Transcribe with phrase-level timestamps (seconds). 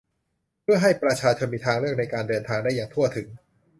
[0.61, 3.27] เพื่อให้ประชาชนมีทางเลือกในการเดินทางได้อย่างทั่วถึง